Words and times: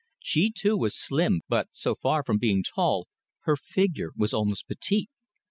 She, 0.17 0.49
too, 0.49 0.77
was 0.77 0.97
slim, 0.97 1.41
but 1.47 1.67
so 1.73 1.93
far 1.93 2.23
from 2.23 2.39
being 2.39 2.63
tall, 2.63 3.07
her 3.41 3.55
figure 3.55 4.09
was 4.17 4.33
almost 4.33 4.67
petite. 4.67 5.11